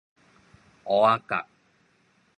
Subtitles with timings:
[0.83, 1.45] 芋仔角